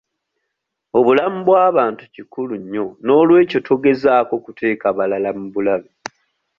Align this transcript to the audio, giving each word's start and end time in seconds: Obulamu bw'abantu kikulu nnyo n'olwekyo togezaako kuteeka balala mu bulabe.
Obulamu 0.97 1.37
bw'abantu 1.47 2.03
kikulu 2.13 2.53
nnyo 2.61 2.85
n'olwekyo 3.03 3.59
togezaako 3.67 4.33
kuteeka 4.45 4.87
balala 4.97 5.29
mu 5.39 5.45
bulabe. 5.53 5.89